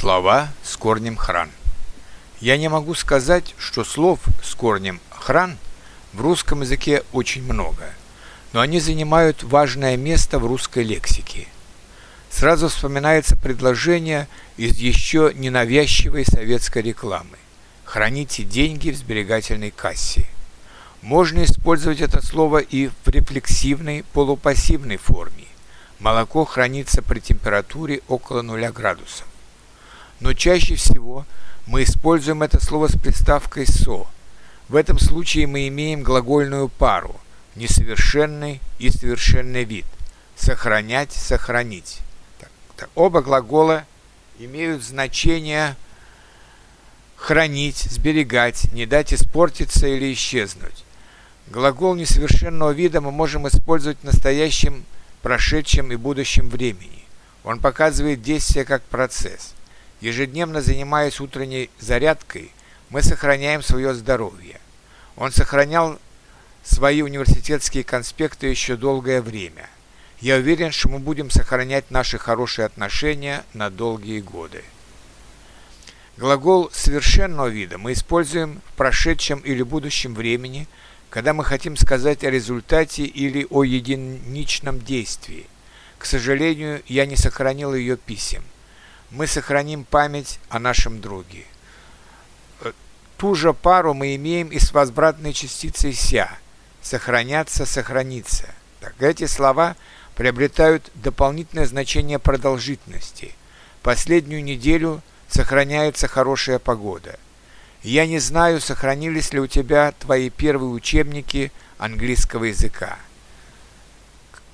[0.00, 1.50] Слова с корнем хран.
[2.40, 5.58] Я не могу сказать, что слов с корнем хран
[6.12, 7.82] в русском языке очень много,
[8.52, 11.48] но они занимают важное место в русской лексике.
[12.30, 17.36] Сразу вспоминается предложение из еще ненавязчивой советской рекламы
[17.84, 20.26] «Храните деньги в сберегательной кассе».
[21.02, 25.46] Можно использовать это слово и в рефлексивной полупассивной форме.
[25.98, 29.26] Молоко хранится при температуре около 0 градусов
[30.20, 31.26] но чаще всего
[31.66, 34.06] мы используем это слово с приставкой «со».
[34.68, 37.18] В этом случае мы имеем глагольную пару
[37.54, 39.86] «несовершенный» и «совершенный вид»–
[40.36, 41.98] «сохранять», «сохранить».
[42.38, 43.84] Так, так, оба глагола
[44.38, 45.76] имеют значение
[47.16, 50.84] хранить, сберегать, не дать испортиться или исчезнуть.
[51.48, 54.84] Глагол несовершенного вида мы можем использовать в настоящем,
[55.22, 57.04] прошедшем и будущем времени.
[57.42, 59.54] Он показывает действие как процесс.
[60.00, 62.52] Ежедневно занимаясь утренней зарядкой,
[62.88, 64.60] мы сохраняем свое здоровье.
[65.16, 65.98] Он сохранял
[66.62, 69.68] свои университетские конспекты еще долгое время.
[70.20, 74.62] Я уверен, что мы будем сохранять наши хорошие отношения на долгие годы.
[76.16, 80.68] Глагол совершенного вида мы используем в прошедшем или будущем времени,
[81.10, 85.46] когда мы хотим сказать о результате или о единичном действии.
[85.98, 88.44] К сожалению, я не сохранил ее писем–
[89.10, 91.44] мы сохраним память о нашем друге.
[92.60, 92.72] Э,
[93.16, 96.30] ту же пару мы имеем и с возвратной частицей «ся»–
[96.82, 98.46] сохраняться, сохраниться.
[98.80, 99.76] Так, эти слова
[100.14, 103.34] приобретают дополнительное значение продолжительности.
[103.82, 107.18] Последнюю неделю сохраняется хорошая погода.
[107.82, 112.98] Я не знаю, сохранились ли у тебя твои первые учебники английского языка.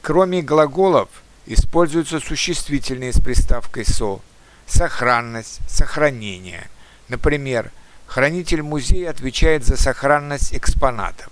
[0.00, 1.08] Кроме глаголов
[1.46, 4.20] используются существительные с приставкой «со»,
[4.70, 6.68] сохранность, сохранение.
[7.08, 7.70] Например,
[8.06, 11.28] хранитель музея отвечает за сохранность экспонатов.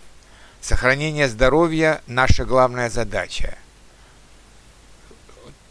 [0.60, 3.56] Сохранение здоровья– наша главная задача.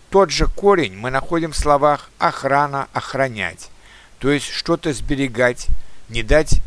[0.10, 3.70] Тот же корень мы находим в словах «охрана», «охранять»,
[4.20, 5.68] то есть что-то сберегать,
[6.08, 6.62] не, дать,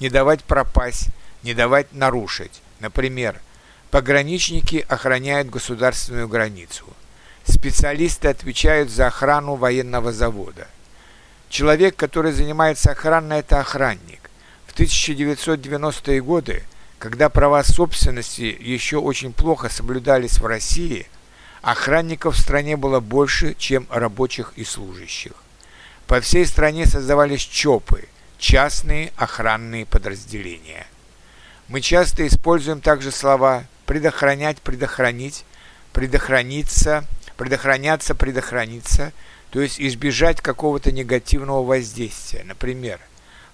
[0.00, 1.08] не давать пропасть,
[1.42, 2.60] не давать нарушить.
[2.80, 3.40] Например,
[3.90, 6.84] пограничники охраняют государственную границу–
[7.44, 10.66] Специалисты отвечают за охрану военного завода.
[11.48, 14.30] Человек, который занимается охраной, это охранник.
[14.66, 16.64] В 1990-е годы,
[16.98, 21.06] когда права собственности еще очень плохо соблюдались в России,
[21.62, 25.32] охранников в стране было больше, чем рабочих и служащих.
[26.06, 30.86] По всей стране создавались ЧОПы– частные охранные подразделения.
[31.68, 35.44] Мы часто используем также слова «предохранять», «предохранить»,
[35.92, 37.06] «предохраниться»,
[37.36, 39.12] предохраняться, предохраниться,
[39.50, 42.44] то есть избежать какого-то негативного воздействия.
[42.44, 43.00] Например,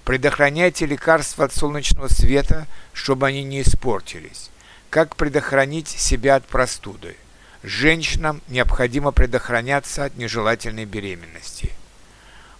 [0.05, 4.51] предохраняйте лекарства от солнечного света, чтобы они не испортились.
[4.89, 7.17] Как предохранить себя от простуды?
[7.63, 11.73] Женщинам необходимо предохраняться от нежелательной беременности.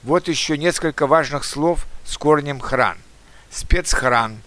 [0.03, 2.99] Вот еще несколько важных слов с корнем хран.
[3.51, 4.39] Спецхран,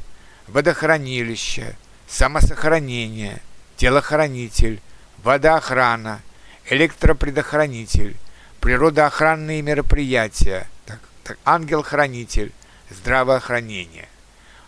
[0.48, 1.76] водохранилище,
[2.08, 3.42] самосохранение,
[3.76, 4.82] телохранитель,
[5.24, 6.22] водоохрана–
[6.70, 8.16] электропредохранитель,
[8.60, 12.52] природоохранные мероприятия, так, так, ангел-хранитель,
[12.90, 14.08] здравоохранение.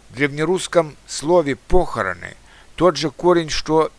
[0.10, 2.36] В древнерусском слове «похороны»
[2.76, 3.92] тот же корень, что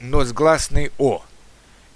[0.00, 1.22] но с гласной «о».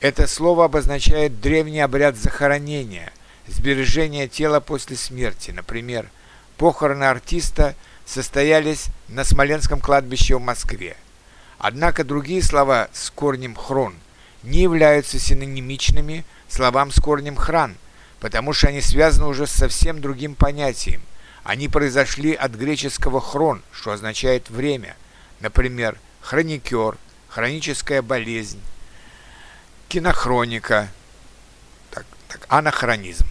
[0.00, 3.12] Это слово обозначает древний обряд захоронения,
[3.46, 5.50] сбережения тела после смерти.
[5.50, 6.08] Например,
[6.56, 7.74] похороны артиста
[8.06, 10.96] состоялись на Смоленском кладбище в Москве.
[11.58, 13.94] Однако другие слова с корнем «хрон»–
[14.42, 17.76] не являются синонимичными словам с корнем «хран»,
[18.20, 21.02] потому что они связаны уже с совсем другим понятием.
[21.44, 24.96] Они произошли от греческого «хрон», что означает «время».
[25.40, 26.96] Например, хроникер,
[27.28, 28.60] хроническая болезнь,
[29.88, 30.88] кинохроника,
[31.90, 33.26] так, так, анахронизм.